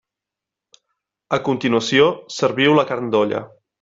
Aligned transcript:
A 1.37 1.39
continuació 1.49 2.07
serviu 2.39 2.77
la 2.79 2.87
carn 2.93 3.13
d'olla. 3.17 3.45